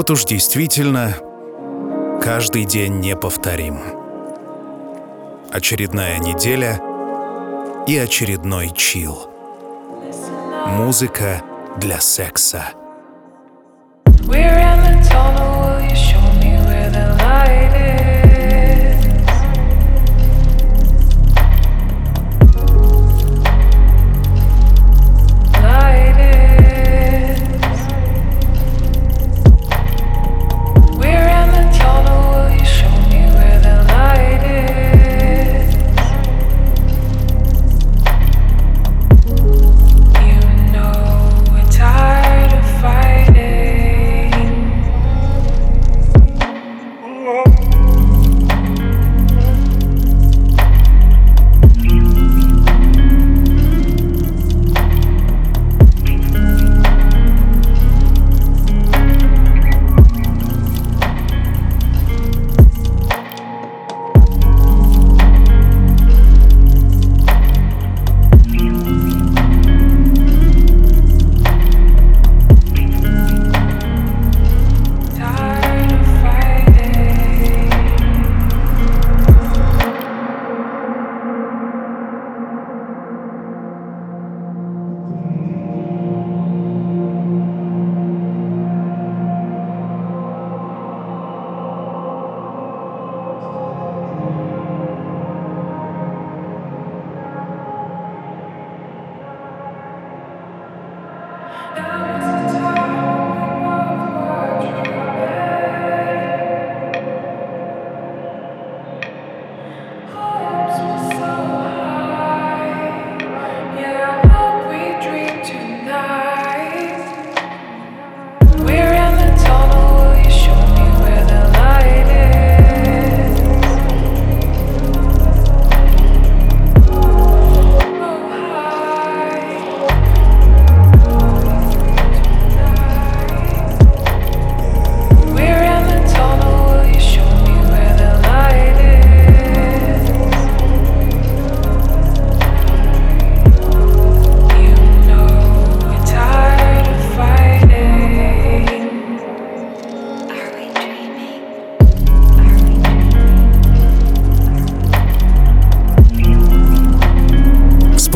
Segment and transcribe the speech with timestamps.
[0.00, 1.14] Вот уж действительно,
[2.22, 3.80] каждый день неповторим.
[5.52, 6.80] Очередная неделя
[7.86, 9.28] и очередной чил.
[10.68, 11.42] Музыка
[11.76, 12.72] для секса.
[14.24, 15.59] We're in the tunnel,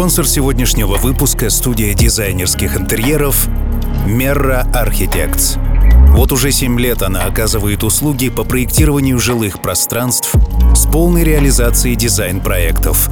[0.05, 3.49] Спонсор сегодняшнего выпуска— студия дизайнерских интерьеров
[4.07, 5.59] Merra Architects.
[6.11, 10.35] Вот уже 7 лет она оказывает услуги по проектированию жилых пространств
[10.75, 13.09] с полной реализацией дизайн-проектов.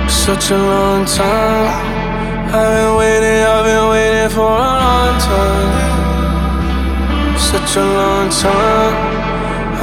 [0.09, 1.91] Such a long time.
[2.53, 4.80] I've been waiting, I've been waiting for
[5.27, 6.01] time.
[7.39, 8.95] Such a long time.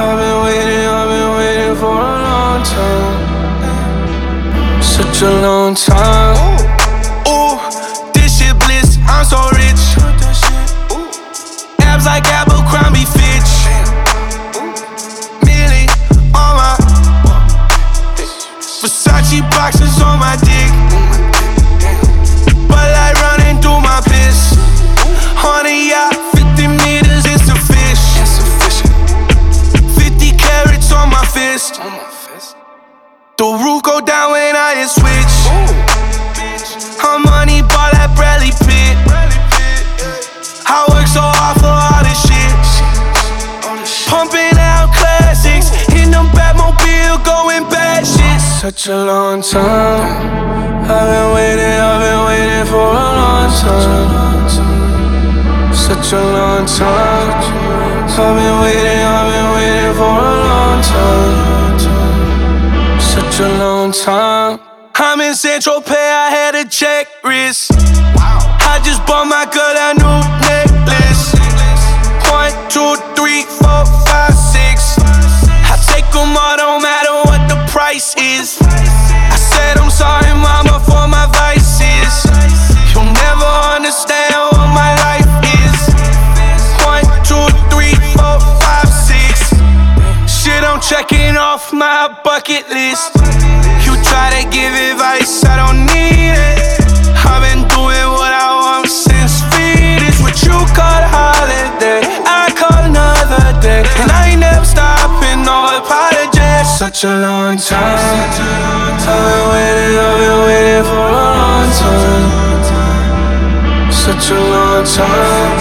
[0.00, 3.22] I've been waiting, I've been waiting for a long time.
[4.82, 6.36] Such a long time.
[7.28, 7.58] Ooh,
[8.14, 9.82] this shit bliss, I'm so rich.
[11.80, 13.52] Abs like Abercrombie Fitch.
[15.46, 15.88] Millie
[16.34, 16.76] on my
[18.80, 20.72] Versace boxes on my dick.
[22.68, 24.57] But like running through my piss.
[25.48, 28.04] On a yacht, 50 meters, a fish.
[29.96, 31.80] 50 carats on my fist.
[33.38, 35.34] The roof go down when I hit switch.
[37.00, 38.96] I'm money ball like Bradley Pitt.
[40.68, 42.52] I work so hard for all this shit.
[44.06, 48.40] Pumping out classics in the Batmobile, going bad shit.
[48.60, 50.28] Such a long time.
[50.84, 54.77] I've been waiting, I've been waiting for a long time
[55.88, 57.32] such a long time.
[58.12, 61.78] I've been waiting, I've been waiting for a long time.
[63.00, 64.60] Such a long time.
[64.96, 67.72] I'm in Saint Tropez, I had a check wrist.
[67.72, 71.32] I just bought my girl a new necklace.
[72.28, 74.98] One, two, three, four, five, six.
[75.72, 78.58] I take them all, don't matter what the price is.
[78.60, 81.67] I said, I'm sorry, mama, for my vice.
[92.24, 93.12] Bucket list.
[93.84, 96.58] You try to give advice, I don't need it.
[97.24, 100.20] I've been doing what I want since Phoenix.
[100.20, 103.82] What you call holiday, I call another day.
[104.00, 106.68] And I ain't never stopping, no apologies.
[106.78, 107.98] Such a long time.
[109.08, 112.38] I've been waiting, I've been waiting for a long time.
[113.92, 115.56] Such a long time.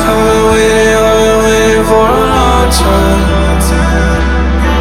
[0.00, 3.40] I've been waiting, I've been waiting for a long time.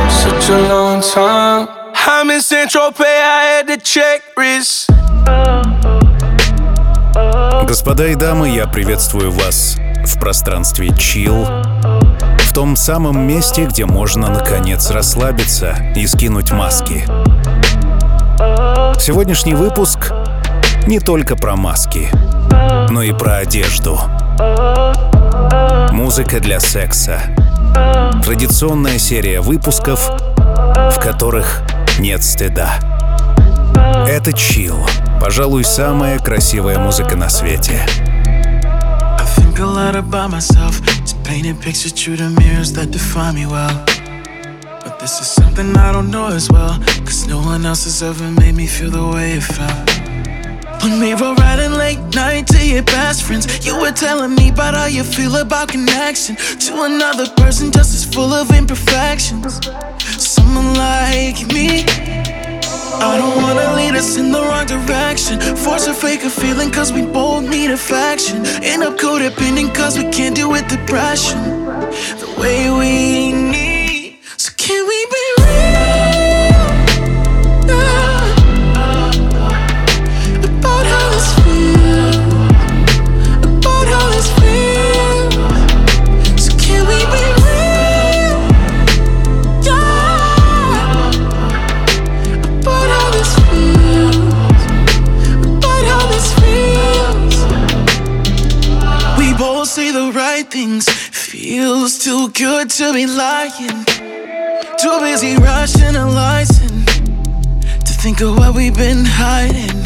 [0.09, 4.89] Such a long I'm in Central Pay, I had to check wrist.
[7.67, 11.47] Господа и дамы, я приветствую вас в пространстве Chill,
[12.39, 17.05] в том самом месте, где можно наконец расслабиться и скинуть маски.
[18.99, 20.11] Сегодняшний выпуск
[20.85, 22.09] не только про маски,
[22.89, 23.99] но и про одежду.
[25.91, 27.19] Музыка для секса.
[28.23, 30.11] Традиционная серия выпусков,
[30.91, 31.61] в которых
[31.99, 32.79] нет стыда.
[34.07, 34.79] Это Chill.
[35.19, 37.85] Пожалуй, самая красивая музыка на свете.
[39.59, 40.81] A lot about myself.
[41.01, 43.83] Just painting pictures through the mirrors that define me well.
[44.85, 46.79] But this is something I don't know as well.
[47.03, 50.08] Cause no one else has ever made me feel the way it felt.
[50.81, 54.75] When we were riding late night to your best friends, you were telling me about
[54.75, 59.59] how you feel about connection to another person just as full of imperfections.
[60.17, 61.83] Someone like me.
[63.01, 65.39] I don't wanna lead us in the wrong direction.
[65.57, 68.45] Force a fake a feeling cause we both need affection.
[68.63, 71.39] End up codependent cause we can't deal with depression
[72.23, 74.19] the way we need.
[74.37, 75.18] So can we be
[102.59, 103.85] good to be lying.
[104.81, 106.83] Too busy rationalizing
[107.87, 109.79] to think of what we've been hiding.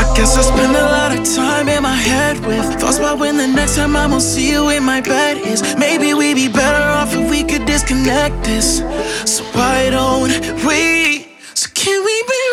[0.00, 3.36] I guess I spend a lot of time in my head with thoughts about when
[3.36, 5.60] the next time I'm gonna see you in my bed is.
[5.76, 8.78] Maybe we'd be better off if we could disconnect this.
[9.30, 10.32] So why don't
[10.64, 11.28] we?
[11.52, 12.45] So can we be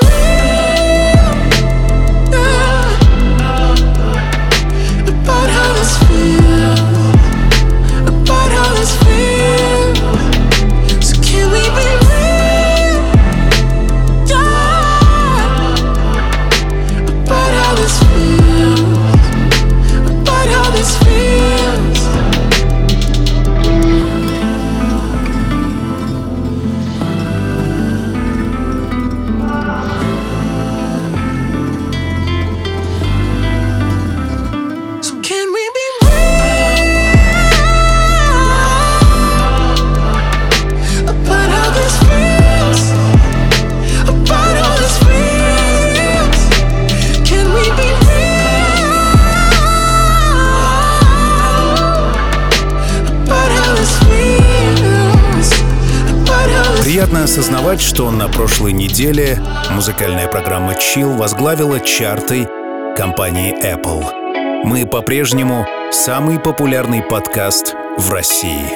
[57.23, 62.49] Осознавать, что на прошлой неделе музыкальная программа Chill возглавила чарты
[62.97, 64.65] компании Apple.
[64.65, 68.67] Мы по-прежнему самый популярный подкаст в России.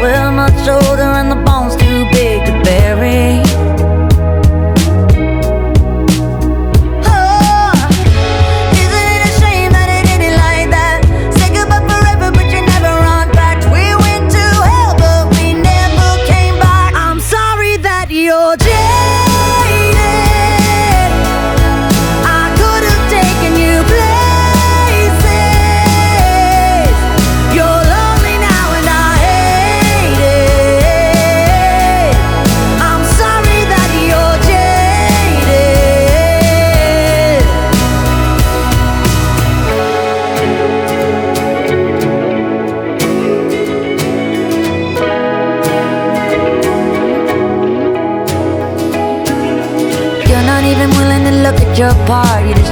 [0.00, 1.47] Well, my shoulder and the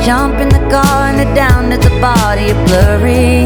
[0.07, 2.53] jump in the car and head down to the body.
[2.69, 3.46] Blurry.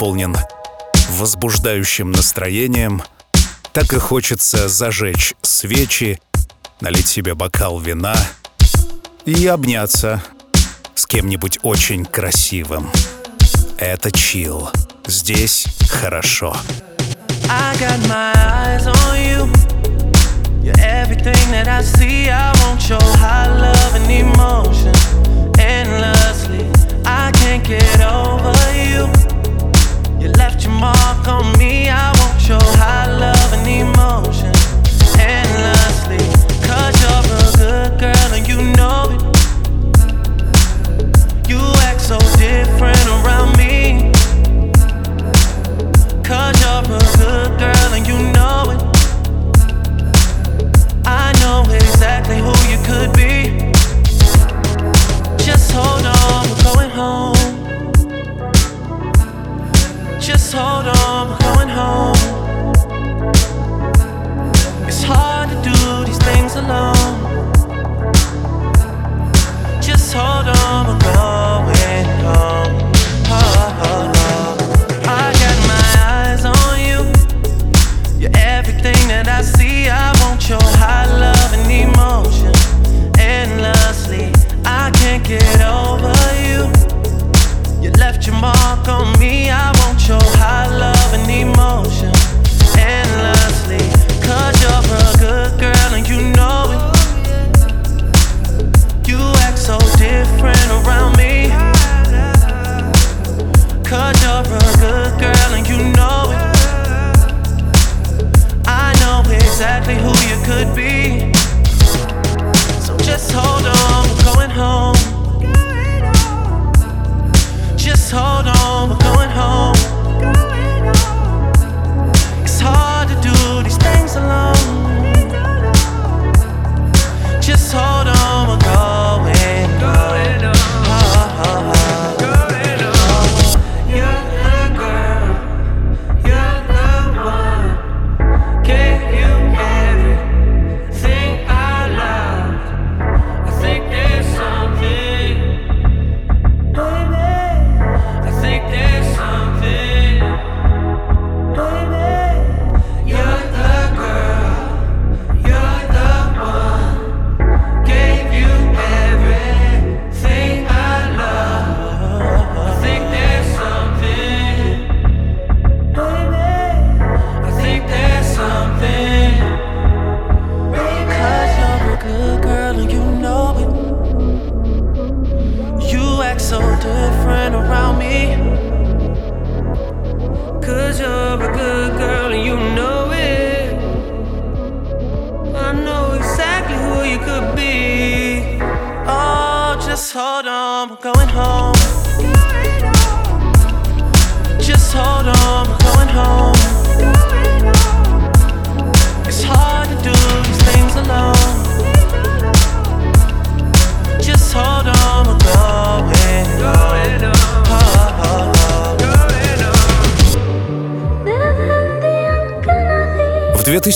[0.00, 0.34] исполнен
[1.10, 3.02] возбуждающим настроением,
[3.74, 6.18] так и хочется зажечь свечи,
[6.80, 8.16] налить себе бокал вина
[9.26, 10.22] и обняться
[10.94, 12.90] с кем-нибудь очень красивым.
[13.76, 14.70] Это чил.
[15.06, 16.56] Здесь хорошо.
[27.06, 29.19] I can't get over you.
[30.20, 31.88] You left your mark on me.
[31.88, 32.12] I
[32.76, 34.52] high love and emotion
[35.18, 36.20] endlessly.
[37.00, 38.99] you're a good girl and you know.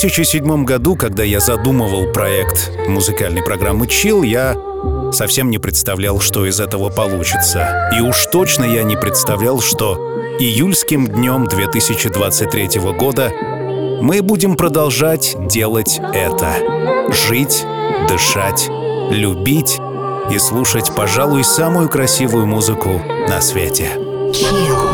[0.05, 4.55] 2007 году, когда я задумывал проект музыкальной программы «Чил», я
[5.15, 7.91] совсем не представлял, что из этого получится.
[7.97, 9.95] И уж точно я не представлял, что
[10.39, 13.33] июльским днем 2023 года
[14.03, 16.53] мы будем продолжать делать это.
[17.09, 17.65] Жить,
[18.07, 18.69] дышать,
[19.11, 19.81] любить
[20.31, 23.93] и слушать, пожалуй, самую красивую музыку на свете.
[24.35, 24.94] Chill.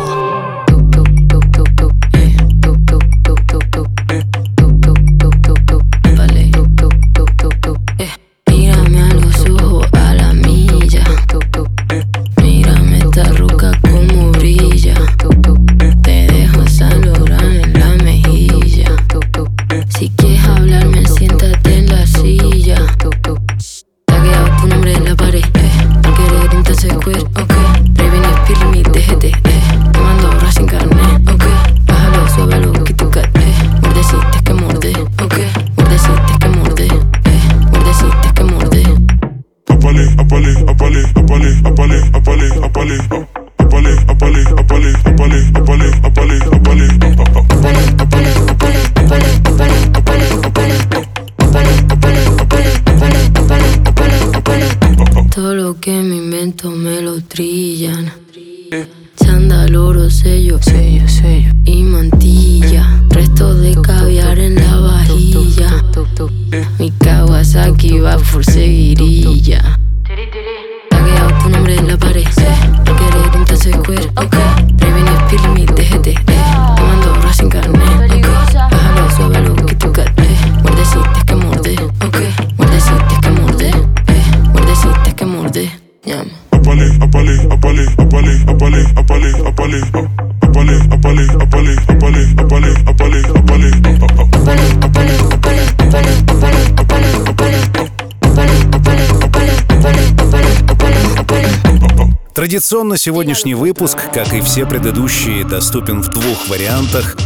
[102.70, 107.16] Традиционно сегодняшний выпуск, как и все предыдущие, доступен в двух вариантах.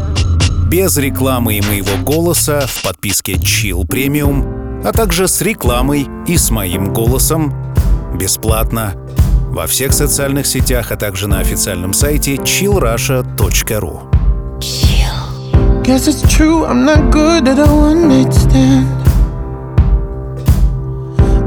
[0.71, 6.51] Без рекламы и моего голоса в подписке Chill Premium, а также с рекламой и с
[6.51, 7.53] моим голосом
[8.19, 8.95] бесплатно
[9.51, 14.01] во всех социальных сетях, а также на официальном сайте chillrusha.ru.
[15.83, 18.33] Guess it's true, I'm not good at a one night.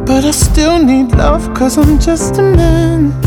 [0.06, 3.27] But I still need love, cause I'm just a man.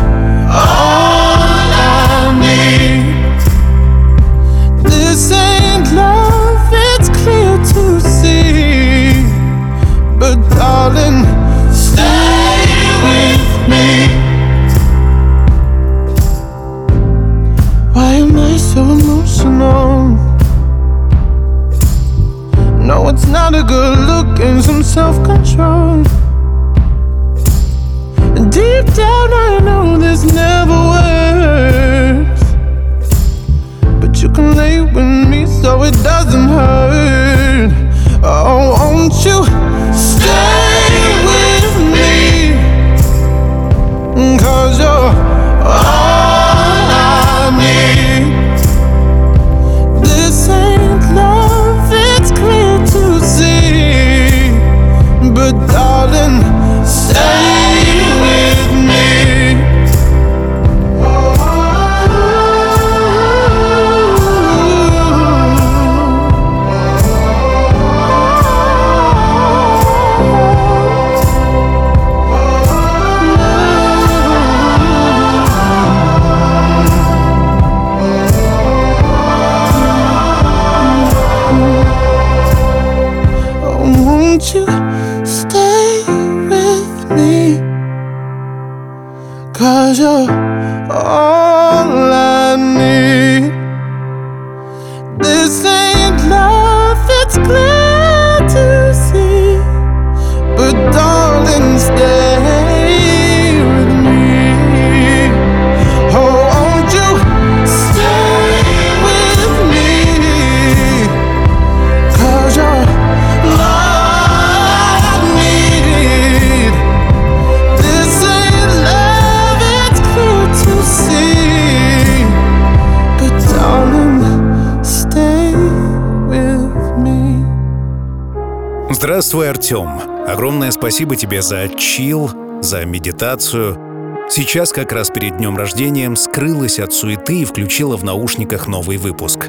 [129.31, 130.27] Здравствуй, Артем.
[130.27, 132.29] Огромное спасибо тебе за чил,
[132.61, 134.27] за медитацию.
[134.29, 139.47] Сейчас, как раз перед днем рождения, скрылась от суеты и включила в наушниках новый выпуск.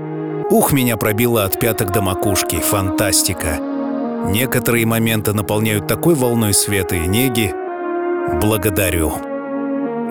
[0.51, 2.61] Ух, меня пробило от пяток до макушки.
[2.61, 3.59] Фантастика.
[4.29, 7.53] Некоторые моменты наполняют такой волной света и неги.
[8.41, 9.15] Благодарю.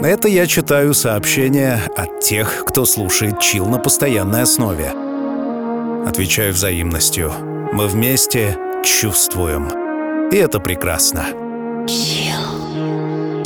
[0.01, 4.91] Это я читаю сообщения от тех, кто слушает чил на постоянной основе.
[6.05, 7.31] Отвечаю взаимностью.
[7.71, 9.68] Мы вместе чувствуем.
[10.30, 11.24] И это прекрасно.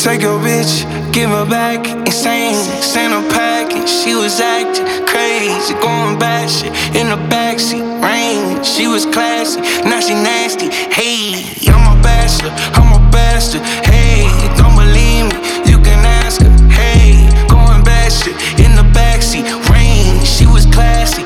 [0.00, 2.56] Take your bitch, give her back, insane.
[2.80, 7.85] Send her package, she was acting crazy, going bad shit in the backseat.
[8.02, 10.70] Rain, she was classy, now she nasty.
[10.70, 13.61] Hey, I'm a bachelor, I'm a bastard.
[13.85, 14.24] Hey,
[14.56, 15.37] don't believe me,
[15.70, 16.50] you can ask her.
[16.70, 19.44] Hey, going bad shit in the backseat.
[19.68, 21.22] Rain, she was classy,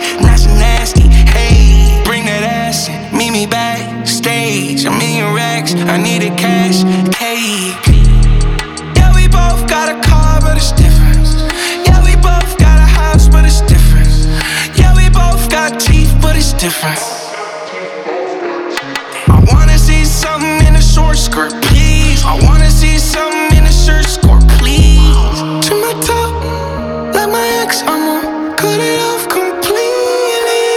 [5.90, 6.84] I need a cash,
[7.18, 7.74] cake.
[8.96, 11.26] Yeah, we both got a car, but it's different.
[11.84, 14.30] Yeah, we both got a house, but it's different.
[14.78, 17.02] Yeah, we both got teeth, but it's different.
[19.34, 22.24] I wanna see something in a short skirt, please.
[22.24, 25.42] I wanna see something in a shirt skirt, please.
[25.70, 26.32] To my top,
[27.16, 28.56] like my ex, I'm on.
[28.56, 30.70] Cut it off completely.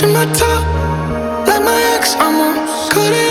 [0.00, 0.64] To my top,
[1.46, 2.56] like my ex, I'm on.
[2.88, 3.29] Cut it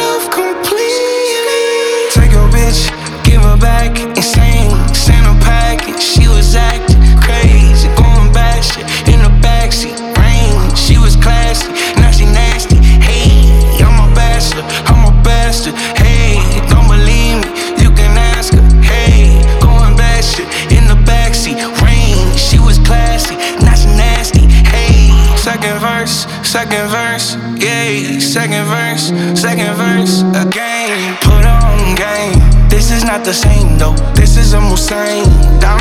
[34.90, 35.24] same.
[35.60, 35.79] Down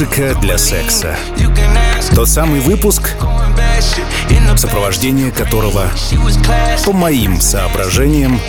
[0.00, 1.14] Музыка для секса.
[2.14, 3.14] Тот самый выпуск,
[4.56, 5.82] сопровождение которого,
[6.86, 8.40] по моим соображениям,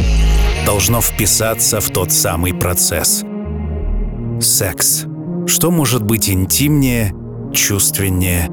[0.66, 3.26] должно вписаться в тот самый процесс.
[4.40, 5.04] Секс.
[5.46, 7.14] Что может быть интимнее,
[7.54, 8.50] чувственнее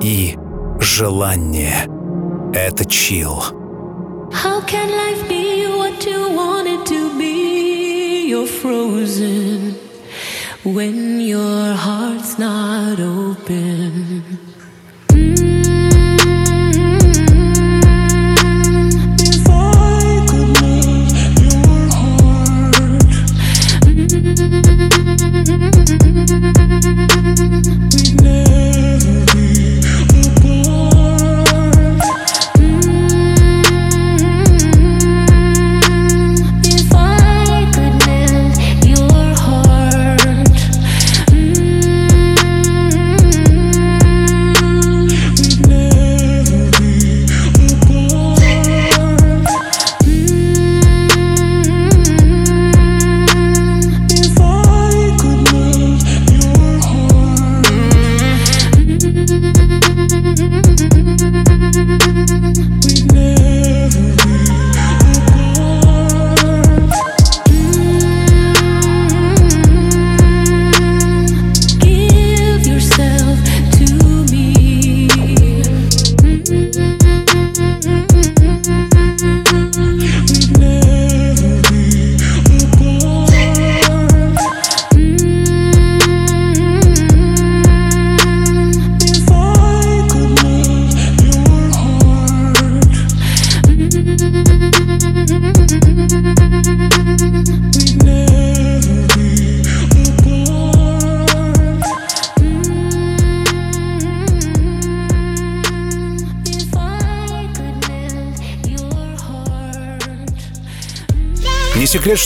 [0.00, 0.34] и
[0.80, 1.88] желаннее?
[2.54, 3.44] Это чил.
[8.30, 9.89] You're frozen.
[10.64, 14.39] when your heart's not open.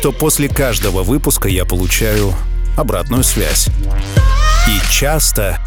[0.04, 2.34] что после каждого выпуска я получаю
[2.76, 3.68] обратную связь.
[4.68, 5.58] И часто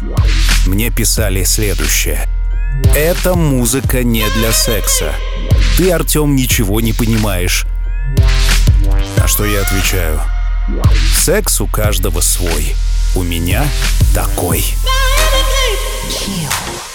[0.64, 2.24] мне писали следующее.
[2.94, 5.12] «Эта музыка не для секса.
[5.76, 7.66] Ты, Артем, ничего не понимаешь».
[9.16, 10.20] На что я отвечаю.
[11.16, 12.76] «Секс у каждого свой.
[13.16, 13.66] У меня
[14.14, 14.64] такой».
[16.08, 16.87] Chill.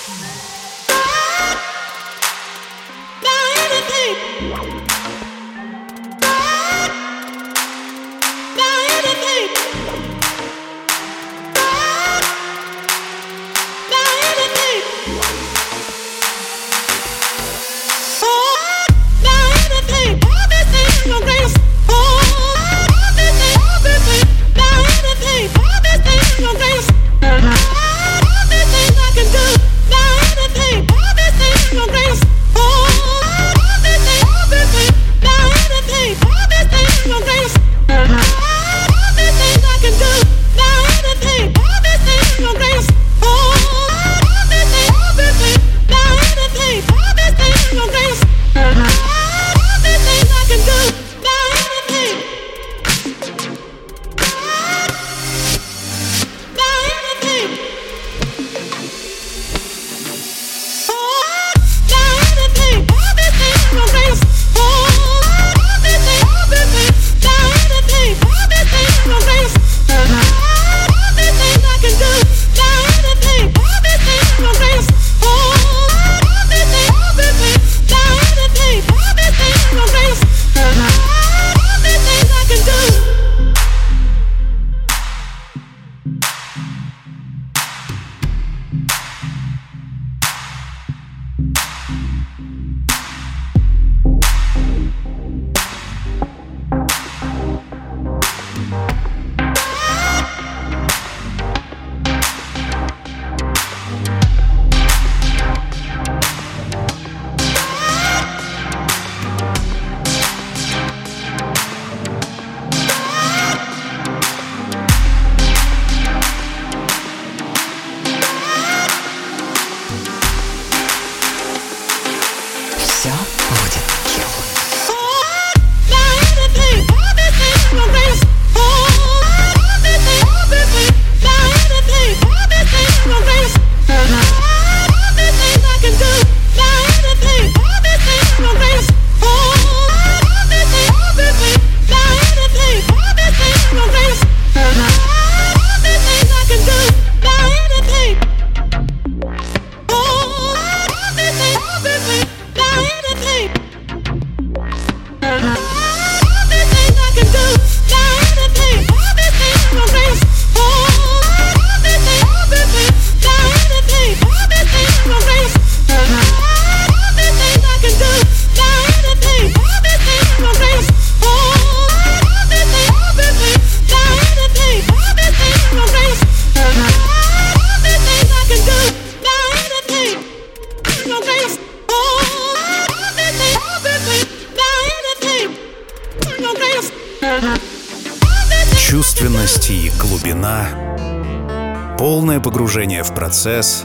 [193.43, 193.83] Процесс,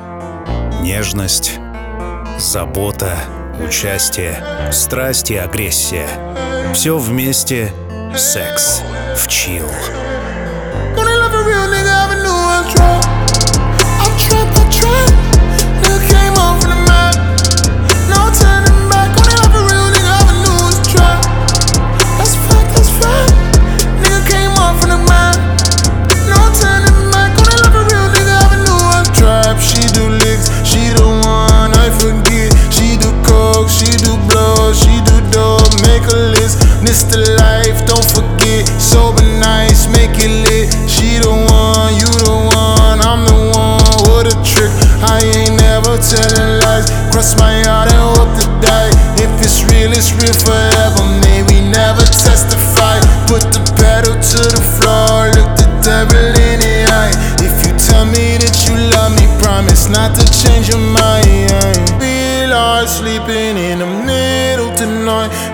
[0.83, 1.59] нежность,
[2.39, 3.11] забота,
[3.61, 4.41] участие,
[4.71, 6.07] страсть и агрессия.
[6.73, 7.73] Все вместе—
[8.17, 8.78] секс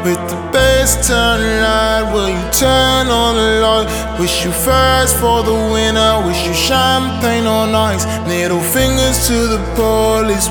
[0.05, 2.13] with the bass turn light.
[2.13, 4.21] Will you turn on the light?
[4.21, 6.27] Wish you fast for the winner.
[6.27, 8.05] Wish you champagne on ice.
[8.29, 10.49] Middle fingers to the police.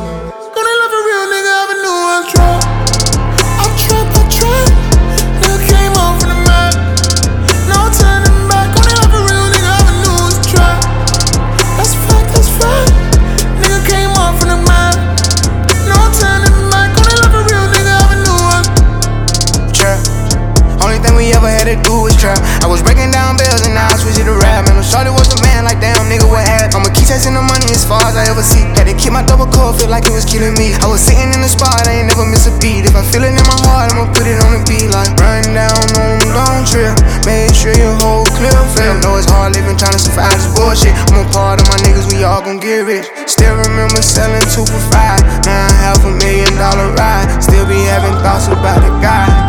[30.34, 30.74] Killing me.
[30.82, 32.90] I was sitting in the spot, I ain't never miss a beat.
[32.90, 35.46] If I feel it in my heart, I'ma put it on the beat like run
[35.54, 36.98] down on them, don't trip.
[37.30, 38.98] Make sure your whole clear feel.
[39.06, 40.98] Know it's hard living trying to survive this bullshit.
[41.14, 43.06] I'm a part of my niggas, we all gon' get rich.
[43.30, 45.22] Still remember selling two for five.
[45.46, 47.30] Now I have a million dollar ride.
[47.38, 49.43] Still be having thoughts about the guy.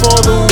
[0.00, 0.49] For the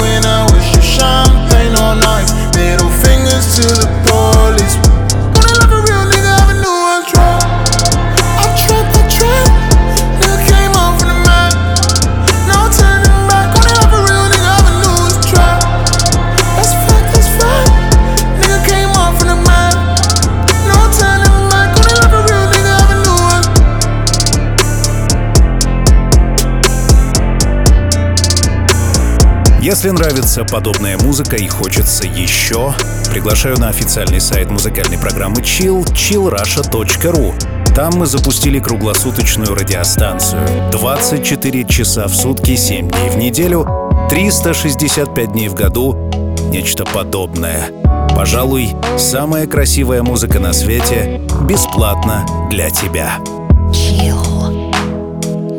[29.78, 32.74] Если нравится подобная музыка и хочется еще,
[33.12, 37.32] приглашаю на официальный сайт музыкальной программы Chill chillrusha.ru.
[37.76, 40.40] Там мы запустили круглосуточную радиостанцию.
[40.72, 43.68] 24 часа в сутки, 7 дней в неделю,
[44.10, 46.10] 365 дней в году.
[46.50, 47.70] Нечто подобное.
[48.16, 53.18] Пожалуй, самая красивая музыка на свете бесплатно для тебя.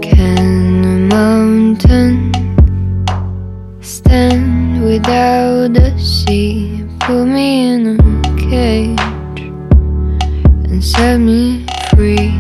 [0.04, 2.49] Can a mountain
[4.10, 6.84] stand without the sea?
[7.00, 8.02] Put me in a
[8.50, 9.42] cage
[10.66, 12.34] and set me free.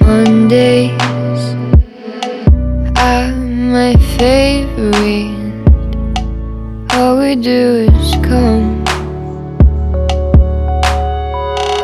[0.00, 1.42] Mondays
[2.96, 3.30] are
[3.76, 5.36] my favorite.
[6.94, 8.82] All we do is come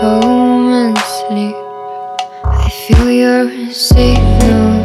[0.01, 1.57] home and sleep.
[2.45, 4.80] I feel your signals.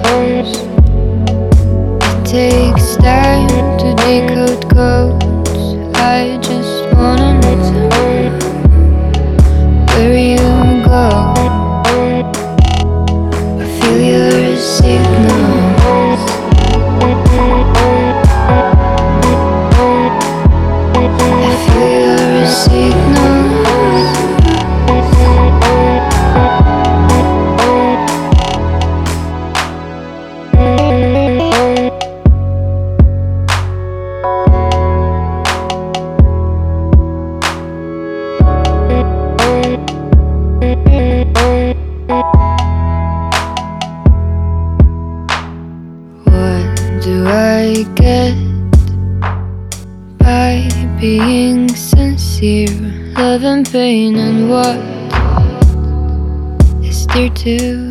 [2.36, 5.78] Takes time to decode codes.
[5.96, 7.88] I just wanna know
[9.96, 11.35] where you go.
[53.66, 54.78] Love and what
[56.86, 57.85] is dear to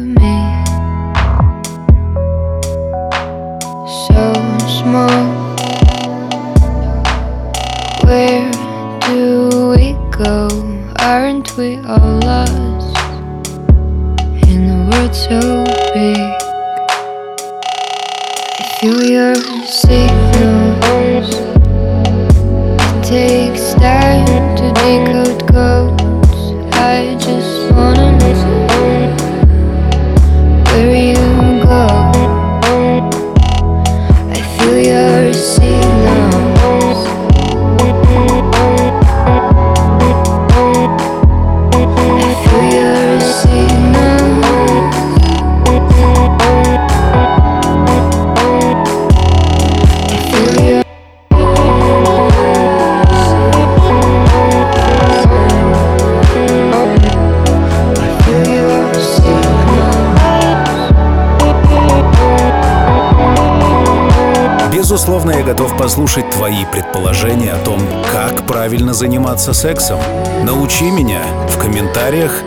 [69.35, 69.99] заниматься сексом.
[70.45, 72.43] Научи меня в комментариях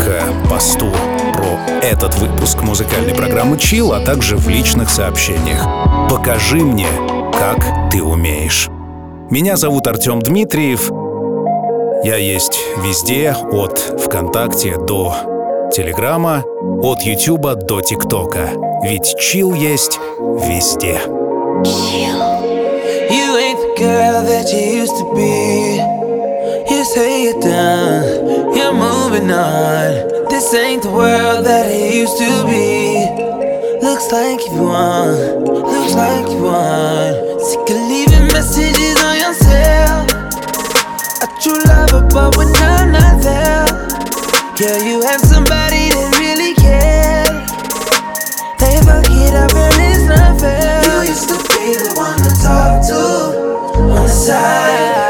[0.00, 0.90] к посту
[1.32, 5.64] про этот выпуск музыкальной программы Chill, а также в личных сообщениях.
[6.10, 6.88] Покажи мне,
[7.32, 8.68] как ты умеешь.
[9.30, 10.90] Меня зовут Артем Дмитриев.
[12.02, 15.14] Я есть везде, от ВКонтакте до
[15.72, 16.42] Телеграма,
[16.82, 18.48] от Ютуба до ТикТока.
[18.82, 21.00] Ведь чил есть везде.
[23.10, 26.03] You ain't the girl that you used to be.
[26.94, 30.28] Say you're done, you're moving on.
[30.30, 33.02] This ain't the world that it used to be.
[33.82, 37.18] Looks like you won, looks like you won.
[37.42, 40.06] Sick of leaving messages on your cell.
[41.18, 43.66] A true lover, but when I'm not there,
[44.62, 47.26] yeah, you have somebody that really cares.
[48.62, 50.78] They fuck it up and it's not fair.
[50.86, 55.03] You used to be the one to talk to on the side,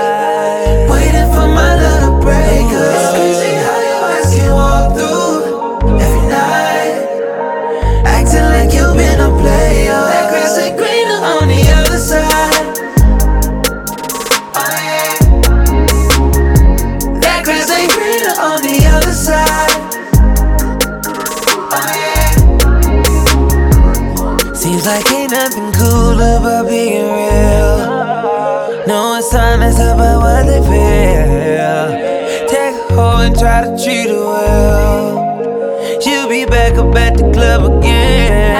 [36.75, 38.57] back up at the club again.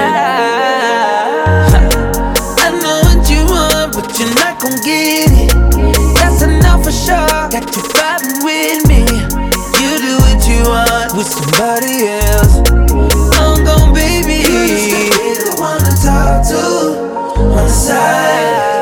[2.59, 5.51] I know what you want, but you're not gon' get it.
[6.17, 7.27] That's enough for sure.
[7.51, 9.03] Got you vibing with me.
[9.81, 12.63] You do what you want with somebody else.
[13.39, 14.43] I'm gon' baby.
[14.47, 16.63] You used to be the one to talk to
[17.35, 18.74] on the side,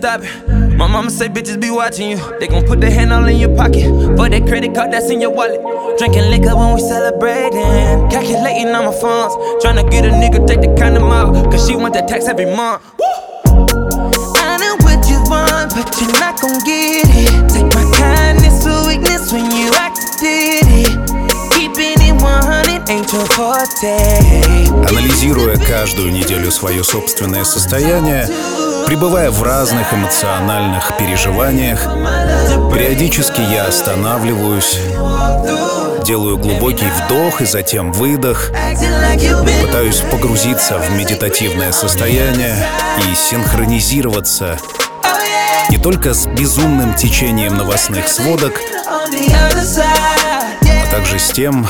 [0.00, 0.48] stop it.
[0.78, 2.38] My mama say bitches be watching you.
[2.38, 3.84] They gon' put their hand all in your pocket.
[4.16, 5.60] For that credit card that's in your wallet.
[5.98, 8.08] Drinking liquor when we celebrating.
[8.08, 9.36] Calculating on my funds.
[9.62, 11.34] Tryna get a nigga take the condom out.
[11.52, 12.82] Cause she want that tax every month.
[14.40, 17.50] I know what you want, but you're not gon' get it.
[17.52, 21.19] Take my kindness for weakness when you act it.
[24.88, 28.28] Анализируя каждую неделю свое собственное состояние,
[28.86, 31.84] пребывая в разных эмоциональных переживаниях,
[32.72, 34.78] периодически я останавливаюсь,
[36.04, 38.50] делаю глубокий вдох и затем выдох,
[39.62, 42.56] пытаюсь погрузиться в медитативное состояние
[43.10, 44.58] и синхронизироваться
[45.70, 48.60] не только с безумным течением новостных сводок,
[50.90, 51.66] также с тем,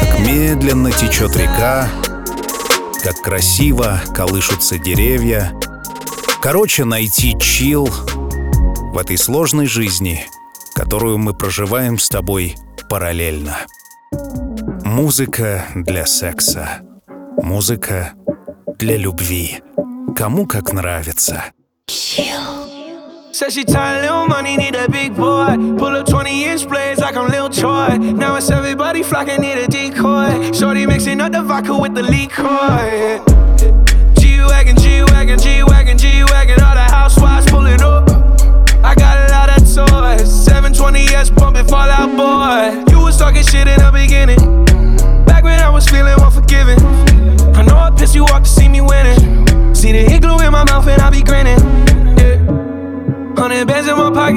[0.00, 1.88] как медленно течет река,
[3.02, 5.52] как красиво колышутся деревья.
[6.40, 10.24] Короче, найти чил в этой сложной жизни,
[10.74, 12.56] которую мы проживаем с тобой
[12.88, 13.56] параллельно.
[14.84, 16.82] Музыка для секса.
[17.42, 18.12] Музыка
[18.78, 19.62] для любви.
[20.16, 21.44] Кому как нравится.
[23.36, 25.56] Said she tired, little money, need a big boy.
[25.76, 27.98] Pull up 20 inch blades like I'm Lil Troy.
[27.98, 30.52] Now it's everybody flocking, need a decoy.
[30.52, 32.46] Shorty mixing up the vodka with the liquor.
[34.18, 36.62] G Wagon, G Wagon, G Wagon, G Wagon.
[36.62, 38.05] All the housewives pulling up.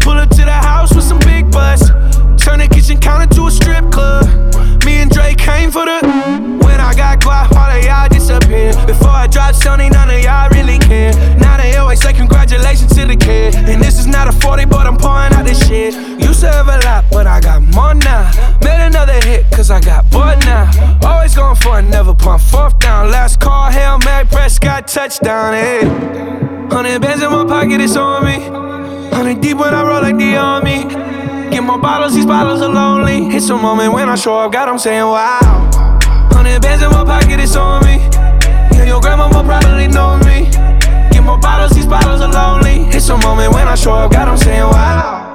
[0.00, 1.88] Pull up to the house with some big butts.
[2.42, 4.49] Turn the kitchen counter to a strip club.
[4.90, 6.00] Me and Drake came for the.
[6.66, 8.74] When I got guap, all of y'all disappear.
[8.88, 11.12] Before I drop Stoney, none of y'all really care.
[11.38, 13.54] Now they always say congratulations to the kid.
[13.54, 15.94] And this is not a 40, but I'm pouring out this shit.
[16.18, 18.32] Used to have a lot, but I got more now.
[18.64, 20.66] Made another hit, cause I got bored now.
[21.04, 23.12] Always going for it, never pump fourth down.
[23.12, 25.84] Last call, Hail Mary, Prescott, touchdown, hey.
[26.74, 28.38] Hundred bands in my pocket, it's on me.
[29.14, 31.19] Hundred deep when I roll like the army.
[31.51, 33.35] Get more bottles, these bottles are lonely.
[33.35, 35.69] It's a moment when I show up, God, I'm saying wow.
[36.31, 37.97] Hundred bands in my pocket, it's on me.
[38.75, 40.49] Yeah, your grandma will probably know me.
[41.11, 42.87] Get more bottles, these bottles are lonely.
[42.95, 45.25] It's a moment when I show up, God, I'm saying wow.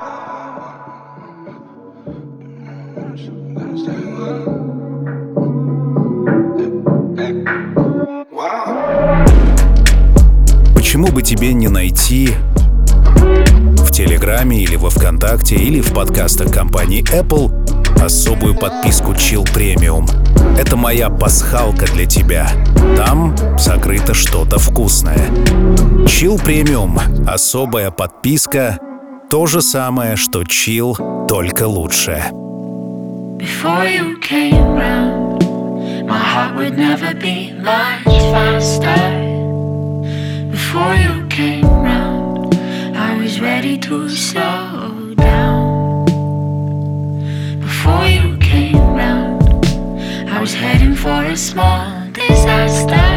[10.74, 12.53] Почему бы тебе не найти в
[13.95, 17.49] Телеграме или во Вконтакте или в подкастах компании Apple
[18.03, 20.05] особую подписку Chill Premium.
[20.59, 22.49] Это моя пасхалка для тебя.
[22.97, 25.29] Там сокрыто что-то вкусное.
[26.07, 28.79] Chill Premium— особая подписка.
[29.29, 32.21] То же самое, что Chill, только лучше.
[33.39, 35.41] Before you came round,
[36.05, 38.93] my heart would never beat much faster.
[40.51, 42.04] Before you came round,
[43.25, 46.05] was ready to slow down.
[47.59, 49.65] Before you came round,
[50.29, 53.07] I was heading for a small disaster.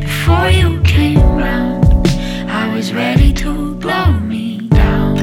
[0.00, 2.08] Before you came round,
[2.48, 5.16] I was ready to blow me down.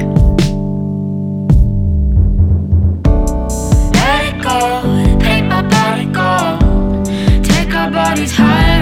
[3.98, 4.58] Let it go,
[5.18, 6.32] take my body go.
[7.42, 8.73] Take our bodies higher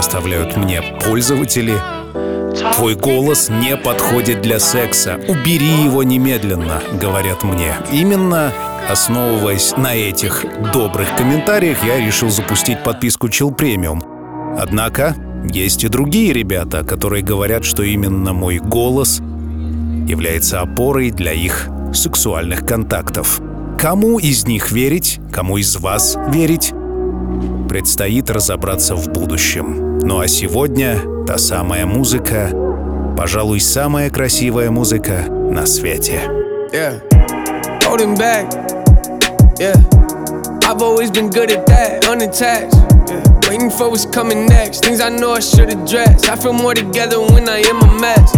[0.00, 1.74] оставляют мне пользователи.
[2.74, 5.20] Твой голос не подходит для секса.
[5.28, 7.74] Убери его немедленно, говорят мне.
[7.92, 8.52] Именно
[8.90, 14.02] основываясь на этих добрых комментариях, я решил запустить подписку Chill Premium.
[14.58, 15.14] Однако
[15.52, 19.20] есть и другие ребята, которые говорят, что именно мой голос
[20.08, 23.40] является опорой для их сексуальных контактов.
[23.78, 26.72] Кому из них верить, кому из вас верить,
[27.68, 29.89] предстоит разобраться в будущем.
[30.02, 32.50] Ну а сегодня та самая музыка,
[33.16, 36.22] пожалуй, самая красивая музыка на свете.
[36.72, 37.00] Yeah.
[37.82, 38.46] Holding back.
[39.58, 39.76] Yeah.
[40.64, 42.06] I've always been good at that.
[42.08, 42.74] Unattached.
[43.08, 43.50] Yeah.
[43.50, 44.84] Waiting for what's coming next.
[44.84, 46.28] Things I know I should address.
[46.28, 48.32] I feel more together when I am a mess.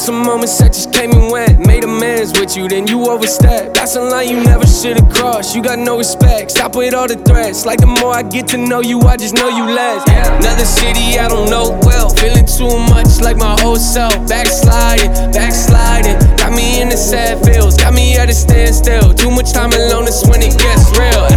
[0.00, 1.66] Got some moments that just came and went.
[1.66, 3.74] Made amends with you, then you overstepped.
[3.74, 5.54] That's a line you never should've crossed.
[5.54, 6.52] You got no respect.
[6.52, 7.66] Stop with all the threats.
[7.66, 10.00] Like the more I get to know you, I just know you less.
[10.08, 12.08] Another city I don't know well.
[12.16, 14.16] Feeling too much like my old self.
[14.26, 16.16] Backsliding, backsliding.
[16.38, 17.76] Got me in the sad feels.
[17.76, 19.12] Got me at a standstill.
[19.12, 21.28] Too much time alone is when it gets real.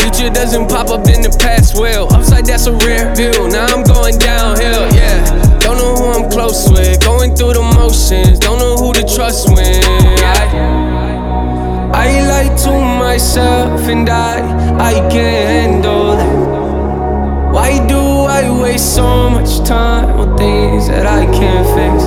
[0.00, 2.08] Future doesn't pop up in the past well.
[2.14, 3.36] Upside that's a rare view.
[3.52, 4.88] Now I'm going downhill.
[4.96, 5.49] Yeah.
[5.70, 7.00] Don't know who I'm close with.
[7.00, 8.40] Going through the motions.
[8.40, 9.84] Don't know who to trust when.
[10.18, 14.40] I, I lie to myself and I,
[14.80, 17.52] I can't handle that.
[17.54, 22.02] Why do I waste so much time on things that I can't fix?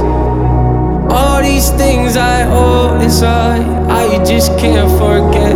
[1.10, 5.54] All these things I hold inside, I just can't forget.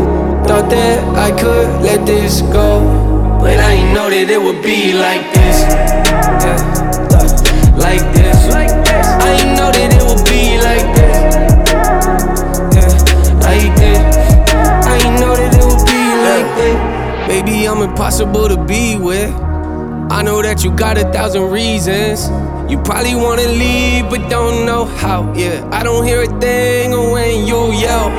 [0.47, 2.79] Thought that I could let this go,
[3.41, 5.59] but I know that it would be like this.
[5.59, 6.76] Yeah, like this.
[9.27, 11.17] I ain't know that it would be like this.
[12.75, 12.91] Yeah,
[13.43, 13.99] like this.
[14.87, 16.77] I ain't know that it would be like this.
[17.27, 19.33] Baby, I'm impossible to be with.
[20.09, 22.29] I know that you got a thousand reasons.
[22.71, 25.33] You probably wanna leave, but don't know how.
[25.33, 28.09] Yeah, I don't hear a thing when you yell.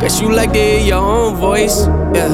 [0.00, 1.86] Guess you like to hear your own voice.
[2.14, 2.32] Yeah,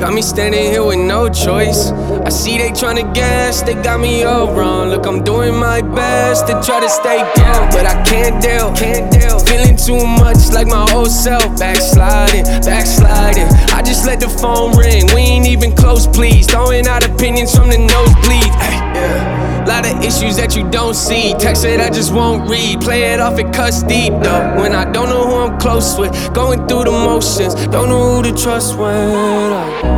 [0.00, 1.90] got me standing here with no choice.
[2.24, 4.88] I see they tryna guess, they got me all wrong.
[4.88, 9.12] Look, I'm doing my best to try to stay down, but I can't deal, can't
[9.12, 9.38] deal.
[9.40, 11.44] Feeling too much like my old self.
[11.58, 13.46] Backsliding, backsliding.
[13.76, 15.06] I just let the phone ring.
[15.14, 16.46] We ain't even close, please.
[16.46, 18.52] Throwing out opinions from the nosebleed.
[18.56, 19.64] Ay, yeah.
[19.68, 21.34] Lot of issues that you don't see.
[21.34, 22.80] Text that I just won't read.
[22.80, 24.54] Play it off, it cuts deep though.
[24.56, 26.12] When I don't know who I'm close with.
[26.32, 27.54] Going through the motions.
[27.66, 29.89] Don't know who to trust when I.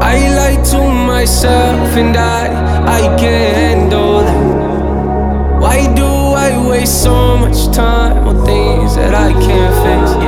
[0.00, 2.46] I lie to myself and I,
[2.86, 5.60] I can't handle that.
[5.60, 10.18] Why do I waste so much time on things that I can't fix?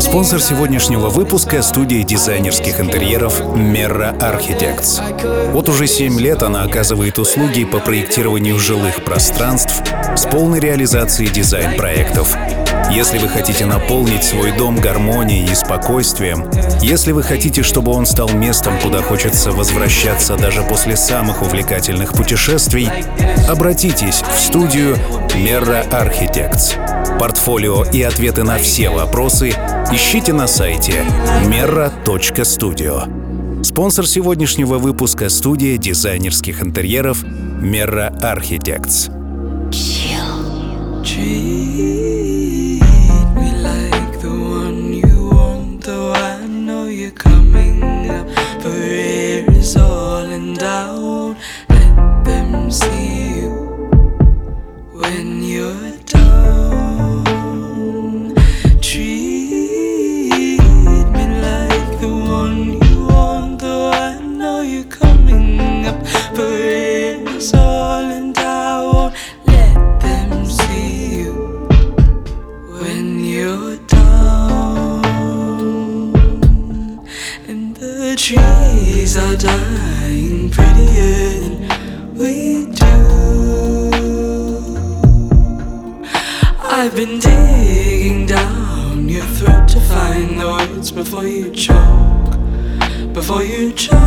[0.00, 5.52] Спонсор сегодняшнего выпуска– студия дизайнерских интерьеров Merra Architects.
[5.52, 9.82] Вот уже 7 лет она оказывает услуги по проектированию жилых пространств
[10.16, 12.36] с полной реализацией дизайн-проектов.
[12.90, 16.48] Если вы хотите наполнить свой дом гармонией и спокойствием,
[16.80, 22.88] если вы хотите, чтобы он стал местом, куда хочется возвращаться даже после самых увлекательных путешествий,
[23.48, 24.96] обратитесь в студию
[25.34, 27.18] Merra Architects.
[27.18, 29.50] Портфолио и ответы на все вопросы
[29.92, 31.04] ищите на сайте
[31.44, 33.64] merra.studio.
[33.64, 39.10] Спонсор сегодняшнего выпуска— студия дизайнерских интерьеров Merra Architects.
[41.02, 41.67] Treat
[90.98, 92.32] before you choke,
[93.12, 93.98] before you choke.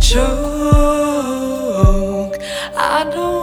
[0.00, 0.42] Choke.
[2.76, 3.41] I don't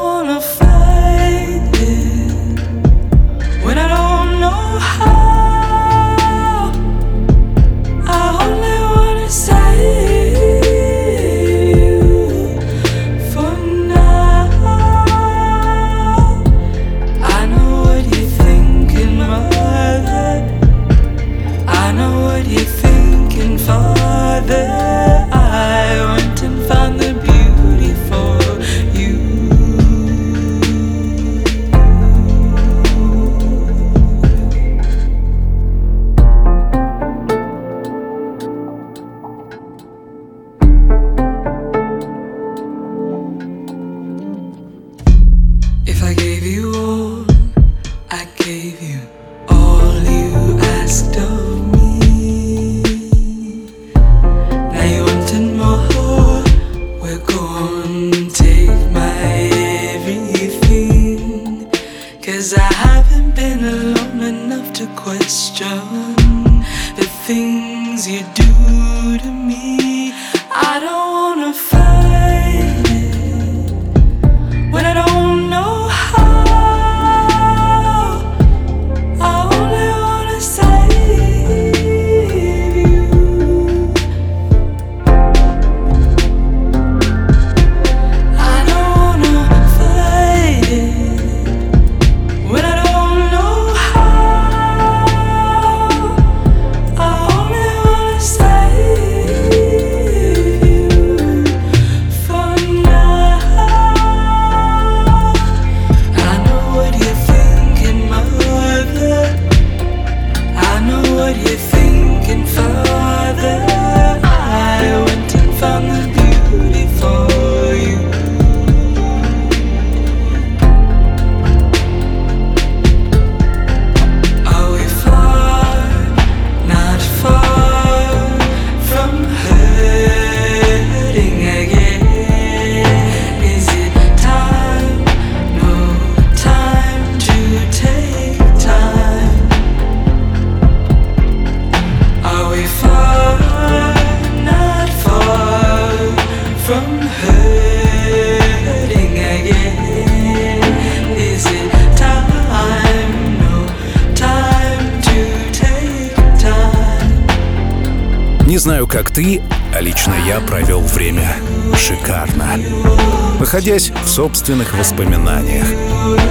[163.49, 165.65] находясь в собственных воспоминаниях.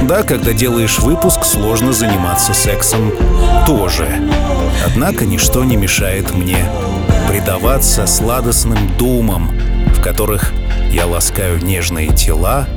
[0.07, 3.11] Да, когда делаешь выпуск, сложно заниматься сексом
[3.67, 4.07] тоже.
[4.87, 6.59] Однако ничто не мешает мне
[7.29, 9.51] предаваться сладостным думам,
[9.97, 10.53] в которых
[10.93, 12.69] я ласкаю нежные тела,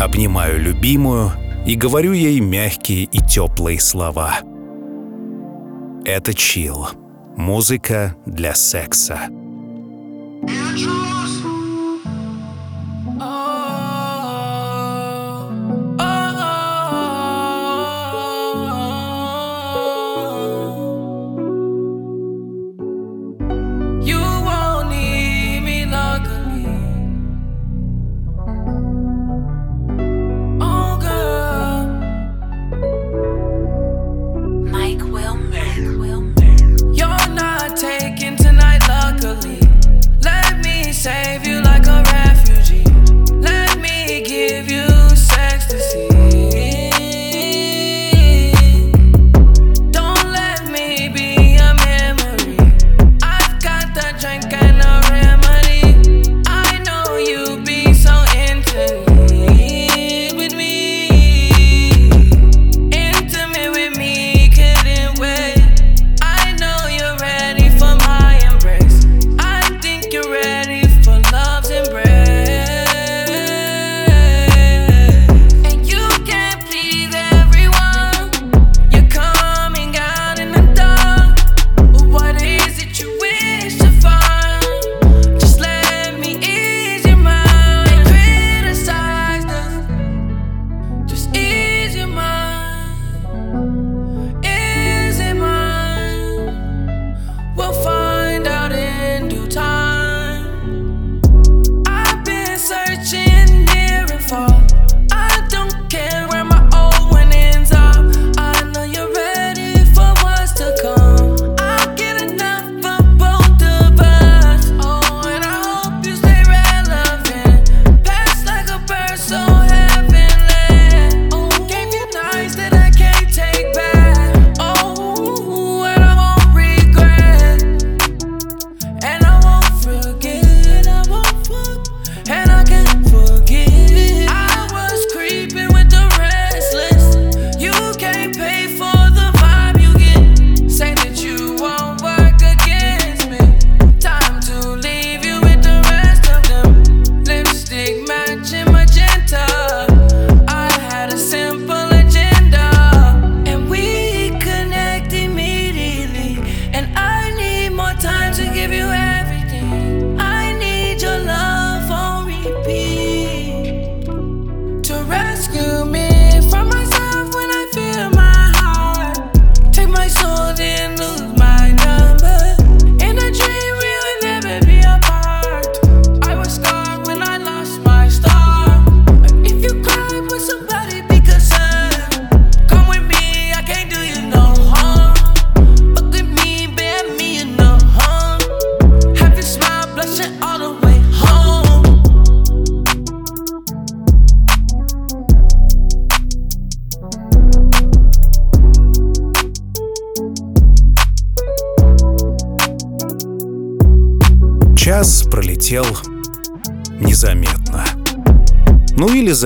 [0.00, 1.32] обнимаю любимую
[1.66, 4.34] и говорю ей мягкие и теплые слова.
[6.04, 6.86] Это чил.
[7.36, 9.22] Музыка для секса.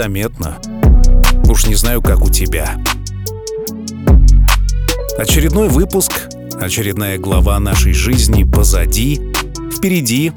[0.06, 0.56] Заметно.
[1.48, 2.76] Уж не знаю, как у тебя.
[5.18, 6.28] Очередной выпуск,
[6.60, 9.20] очередная глава нашей жизни позади,
[9.76, 10.32] впереди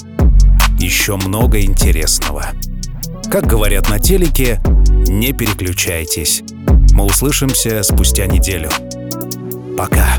[0.80, 2.48] еще много интересного.
[3.30, 4.60] Как говорят на телеке,
[5.08, 6.42] не переключайтесь.
[6.94, 8.72] Мы услышимся спустя неделю.
[9.78, 10.19] Пока.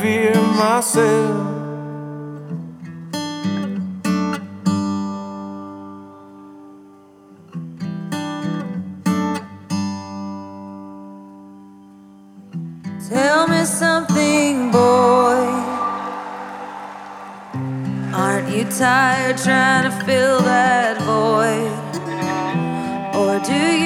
[0.00, 1.56] Fear myself.
[13.08, 15.46] Tell me something, boy.
[18.12, 21.72] Aren't you tired trying to fill that void?
[23.16, 23.85] Or do you